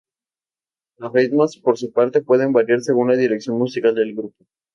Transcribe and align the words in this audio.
Los 0.97 1.13
ritmos, 1.13 1.57
por 1.57 1.77
su 1.77 1.91
parte, 1.93 2.23
pueden 2.23 2.53
variar 2.53 2.81
según 2.81 3.09
la 3.09 3.15
dirección 3.17 3.59
musical 3.59 3.93
del 3.93 4.15
grupo. 4.15 4.47